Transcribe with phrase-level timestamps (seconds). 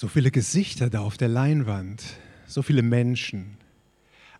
[0.00, 2.04] So viele Gesichter da auf der Leinwand,
[2.46, 3.56] so viele Menschen.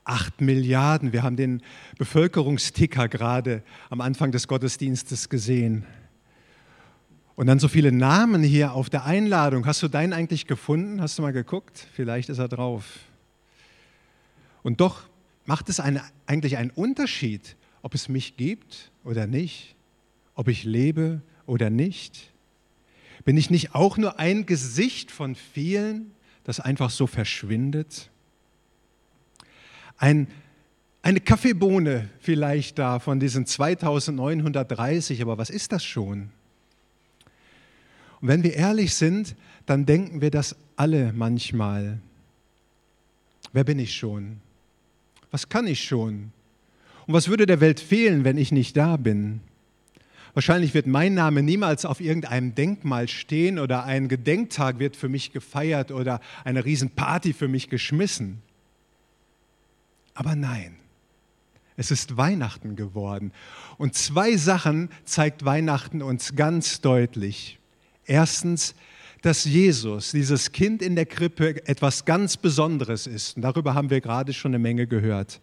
[0.04, 1.62] Acht Milliarden, wir haben den
[1.98, 5.84] Bevölkerungsticker gerade am Anfang des Gottesdienstes gesehen.
[7.34, 9.66] Und dann so viele Namen hier auf der Einladung.
[9.66, 11.02] Hast du deinen eigentlich gefunden?
[11.02, 11.88] Hast du mal geguckt?
[11.92, 13.00] Vielleicht ist er drauf.
[14.62, 15.08] Und doch
[15.44, 19.74] macht es eine, eigentlich einen Unterschied, ob es mich gibt oder nicht,
[20.36, 22.32] ob ich lebe oder nicht.
[23.24, 26.12] Bin ich nicht auch nur ein Gesicht von vielen,
[26.44, 28.10] das einfach so verschwindet?
[29.96, 30.28] Ein,
[31.02, 36.30] eine Kaffeebohne vielleicht da von diesen 2930, aber was ist das schon?
[38.20, 41.98] Und wenn wir ehrlich sind, dann denken wir das alle manchmal.
[43.52, 44.40] Wer bin ich schon?
[45.30, 46.32] Was kann ich schon?
[47.06, 49.40] Und was würde der Welt fehlen, wenn ich nicht da bin?
[50.34, 55.32] Wahrscheinlich wird mein Name niemals auf irgendeinem Denkmal stehen oder ein Gedenktag wird für mich
[55.32, 58.42] gefeiert oder eine Riesenparty für mich geschmissen.
[60.14, 60.76] Aber nein,
[61.76, 63.32] es ist Weihnachten geworden.
[63.78, 67.58] Und zwei Sachen zeigt Weihnachten uns ganz deutlich.
[68.04, 68.74] Erstens,
[69.22, 73.36] dass Jesus, dieses Kind in der Krippe, etwas ganz Besonderes ist.
[73.36, 75.40] Und darüber haben wir gerade schon eine Menge gehört.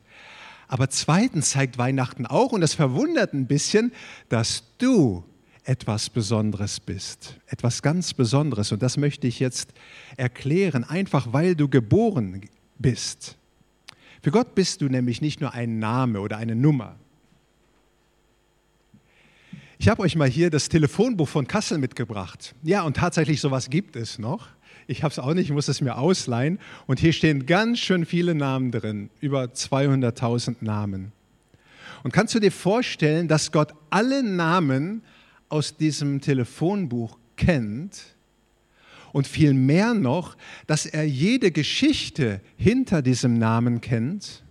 [0.67, 3.91] Aber zweitens zeigt Weihnachten auch, und das verwundert ein bisschen,
[4.29, 5.23] dass du
[5.63, 8.71] etwas Besonderes bist, etwas ganz Besonderes.
[8.71, 9.73] Und das möchte ich jetzt
[10.15, 12.41] erklären, einfach weil du geboren
[12.77, 13.37] bist.
[14.21, 16.95] Für Gott bist du nämlich nicht nur ein Name oder eine Nummer.
[19.77, 22.55] Ich habe euch mal hier das Telefonbuch von Kassel mitgebracht.
[22.63, 24.47] Ja, und tatsächlich sowas gibt es noch.
[24.87, 26.59] Ich habe es auch nicht, ich muss es mir ausleihen.
[26.85, 31.11] Und hier stehen ganz schön viele Namen drin, über 200.000 Namen.
[32.03, 35.01] Und kannst du dir vorstellen, dass Gott alle Namen
[35.49, 38.15] aus diesem Telefonbuch kennt
[39.11, 44.43] und viel mehr noch, dass er jede Geschichte hinter diesem Namen kennt?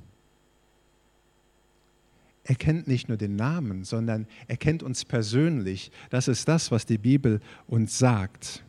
[2.42, 5.90] Er kennt nicht nur den Namen, sondern er kennt uns persönlich.
[6.10, 8.64] Das ist das, was die Bibel uns sagt.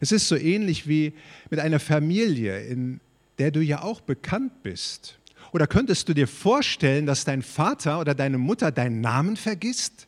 [0.00, 1.12] Es ist so ähnlich wie
[1.50, 3.00] mit einer Familie, in
[3.38, 5.18] der du ja auch bekannt bist.
[5.52, 10.06] Oder könntest du dir vorstellen, dass dein Vater oder deine Mutter deinen Namen vergisst?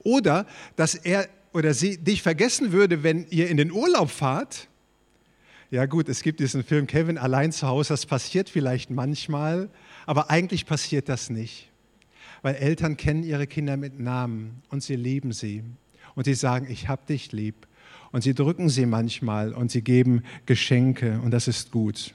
[0.00, 4.68] Oder dass er oder sie dich vergessen würde, wenn ihr in den Urlaub fahrt?
[5.70, 9.68] Ja gut, es gibt diesen Film Kevin allein zu Hause, das passiert vielleicht manchmal,
[10.06, 11.70] aber eigentlich passiert das nicht.
[12.40, 15.64] Weil Eltern kennen ihre Kinder mit Namen und sie lieben sie.
[16.14, 17.66] Und sie sagen, ich hab dich lieb
[18.12, 22.14] und sie drücken sie manchmal und sie geben Geschenke und das ist gut.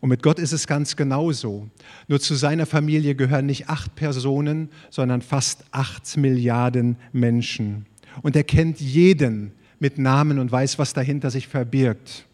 [0.00, 1.68] Und mit Gott ist es ganz genauso.
[2.08, 7.86] Nur zu seiner Familie gehören nicht acht Personen, sondern fast acht Milliarden Menschen.
[8.22, 12.26] Und er kennt jeden mit Namen und weiß, was dahinter sich verbirgt.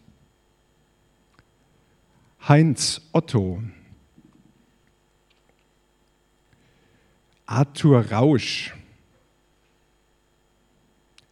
[2.47, 3.61] Heinz Otto,
[7.45, 8.73] Arthur Rausch,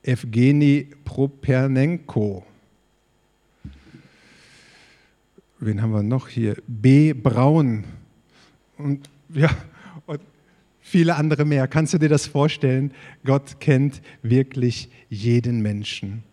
[0.06, 2.46] Evgeny Propernenko.
[5.60, 6.58] Wen haben wir noch hier?
[6.68, 7.14] B.
[7.14, 7.86] Braun.
[8.78, 9.50] Und ja,
[10.06, 10.22] und
[10.82, 11.68] viele andere mehr.
[11.68, 12.92] Kannst du dir das vorstellen?
[13.24, 16.24] Gott kennt wirklich jeden Menschen.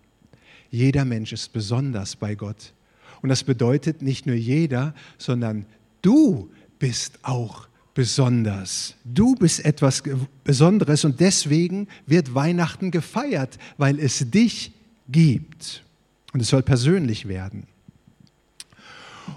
[0.71, 2.75] Jeder Mensch ist besonders bei Gott.
[3.23, 5.65] Und das bedeutet nicht nur jeder, sondern
[6.03, 8.95] du bist auch besonders.
[9.05, 10.03] Du bist etwas
[10.45, 14.73] Besonderes und deswegen wird Weihnachten gefeiert, weil es dich
[15.09, 15.85] gibt.
[16.33, 17.67] Und es soll persönlich werden.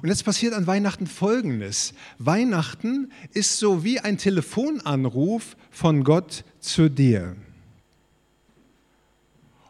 [0.02, 1.94] Und jetzt passiert an Weihnachten Folgendes.
[2.18, 7.36] Weihnachten ist so wie ein Telefonanruf von Gott zu dir.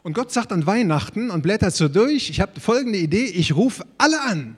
[0.02, 3.84] Und Gott sagt an Weihnachten und blättert so durch, ich habe folgende Idee, ich rufe
[3.98, 4.56] alle an.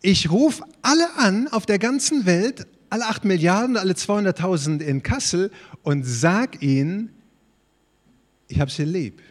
[0.00, 5.50] Ich rufe alle an auf der ganzen Welt, alle 8 Milliarden, alle 200.000 in Kassel
[5.82, 7.08] und sag ihnen,
[8.48, 9.22] ich habe sie lieb.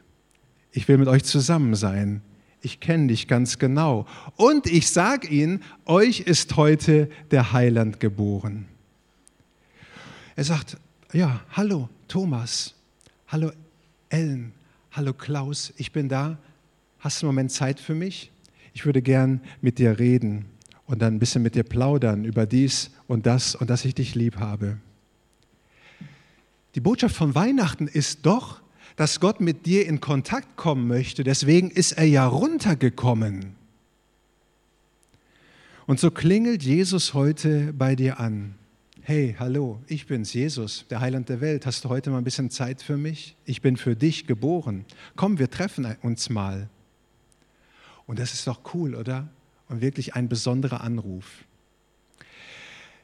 [0.71, 2.23] Ich will mit euch zusammen sein.
[2.63, 4.07] Ich kenne dich ganz genau.
[4.35, 8.65] Und ich sage ihnen, euch ist heute der Heiland geboren.
[10.35, 10.77] Er sagt,
[11.13, 12.73] ja, hallo Thomas,
[13.27, 13.51] hallo
[14.09, 14.53] Ellen,
[14.91, 16.39] hallo Klaus, ich bin da.
[16.97, 18.31] Hast du einen Moment Zeit für mich?
[18.73, 20.45] Ich würde gern mit dir reden
[20.91, 24.13] und dann ein bisschen mit dir plaudern über dies und das und dass ich dich
[24.13, 24.77] lieb habe.
[26.75, 28.61] Die Botschaft von Weihnachten ist doch,
[28.97, 31.23] dass Gott mit dir in Kontakt kommen möchte.
[31.23, 33.55] Deswegen ist er ja runtergekommen.
[35.87, 38.55] Und so klingelt Jesus heute bei dir an.
[39.03, 41.65] hey, hallo, ich bin's, Jesus, der Heiland der Welt.
[41.65, 43.37] Hast du heute mal ein bisschen Zeit für mich?
[43.45, 44.83] Ich bin für dich geboren.
[45.15, 46.69] Komm, wir treffen uns mal.
[48.07, 49.29] Und das ist doch cool, oder?
[49.71, 51.45] Und wirklich ein besonderer Anruf.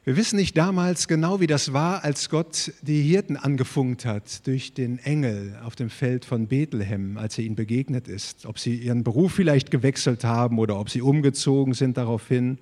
[0.04, 4.74] Wir wissen nicht damals genau, wie das war, als Gott die Hirten angefunkt hat durch
[4.74, 8.44] den Engel auf dem Feld von Bethlehem, als er ihnen begegnet ist.
[8.44, 12.58] Ob sie ihren Beruf vielleicht gewechselt haben oder ob sie umgezogen sind daraufhin.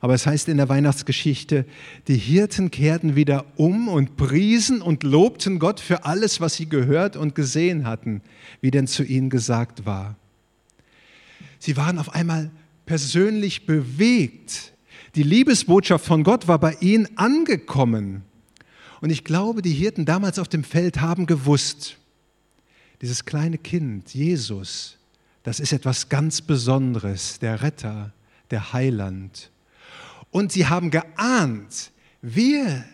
[0.00, 1.66] Aber es heißt in der Weihnachtsgeschichte,
[2.08, 7.14] die Hirten kehrten wieder um und priesen und lobten Gott für alles, was sie gehört
[7.14, 8.22] und gesehen hatten,
[8.62, 10.16] wie denn zu ihnen gesagt war.
[11.58, 12.50] Sie waren auf einmal
[12.86, 14.74] persönlich bewegt
[15.14, 18.24] die Liebesbotschaft von Gott war bei ihnen angekommen.
[19.00, 21.98] Und ich glaube, die Hirten damals auf dem Feld haben gewusst,
[23.00, 24.96] dieses kleine Kind, Jesus,
[25.42, 28.12] das ist etwas ganz Besonderes, der Retter,
[28.50, 29.50] der Heiland.
[30.30, 31.92] Und sie haben geahnt,
[32.22, 32.84] wir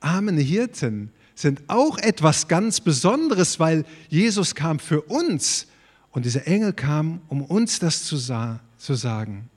[0.00, 5.66] armen Hirten sind auch etwas ganz Besonderes, weil Jesus kam für uns
[6.12, 9.50] und dieser Engel kam, um uns das zu, sa zu sagen.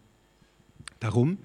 [1.00, 1.38] Darum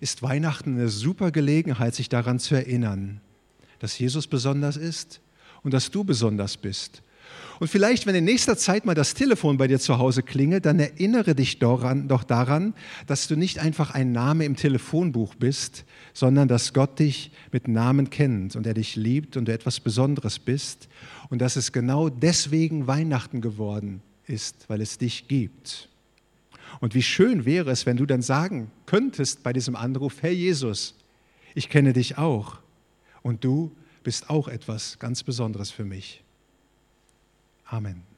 [0.00, 3.20] ist Weihnachten eine super Gelegenheit, sich daran zu erinnern,
[3.78, 5.20] dass Jesus besonders ist
[5.62, 7.02] und dass du besonders bist.
[7.58, 10.80] Und vielleicht, wenn in nächster Zeit mal das Telefon bei dir zu Hause klingelt, dann
[10.80, 12.74] erinnere dich daran, doch daran,
[13.06, 18.10] dass du nicht einfach ein Name im Telefonbuch bist, sondern dass Gott dich mit Namen
[18.10, 20.88] kennt und er dich liebt und du etwas Besonderes bist
[21.30, 25.88] und dass es genau deswegen Weihnachten geworden ist, weil es dich gibt.
[26.80, 30.94] Und wie schön wäre es, wenn du dann sagen könntest bei diesem Anruf, Herr Jesus,
[31.54, 32.58] ich kenne dich auch
[33.22, 36.22] und du bist auch etwas ganz Besonderes für mich.
[37.66, 38.11] Amen.